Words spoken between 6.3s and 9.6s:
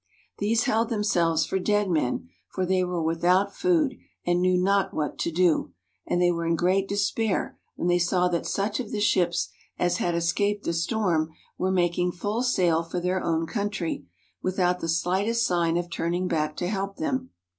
were in great despair when they saw that such of the ships